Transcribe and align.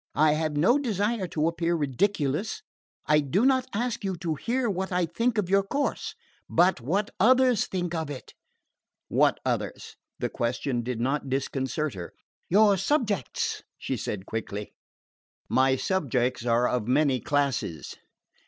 I 0.15 0.31
have 0.33 0.57
no 0.57 0.79
desire 0.79 1.27
to 1.27 1.47
appear 1.47 1.75
ridiculous. 1.75 2.63
I 3.05 3.19
do 3.19 3.45
not 3.45 3.67
ask 3.71 4.03
you 4.03 4.15
to 4.17 4.33
hear 4.33 4.67
what 4.67 4.91
I 4.91 5.05
think 5.05 5.37
of 5.37 5.47
your 5.47 5.61
course, 5.61 6.15
but 6.49 6.81
what 6.81 7.11
others 7.19 7.67
think 7.67 7.93
of 7.93 8.09
it." 8.09 8.33
"What 9.09 9.39
others?" 9.45 9.97
The 10.17 10.29
question 10.29 10.81
did 10.81 10.99
not 10.99 11.29
disconcert 11.29 11.93
her. 11.93 12.13
"Your 12.49 12.77
subjects," 12.77 13.61
she 13.77 13.95
said 13.95 14.25
quickly. 14.25 14.73
"My 15.47 15.75
subjects 15.75 16.47
are 16.47 16.67
of 16.67 16.87
many 16.87 17.19
classes." 17.19 17.95